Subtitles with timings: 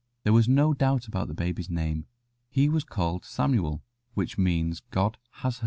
[0.23, 2.07] There was no doubt about the baby's name.
[2.49, 3.83] He was called "Samuel,"
[4.15, 5.59] which means "God has heard."